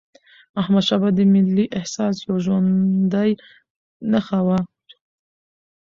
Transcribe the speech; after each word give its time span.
احمدشاه 0.61 0.99
بابا 1.01 1.15
د 1.17 1.19
ملي 1.33 1.65
احساس 1.79 2.15
یوه 2.25 2.37
ژوندي 2.45 3.31
نښه 4.11 4.39
وه. 4.47 4.59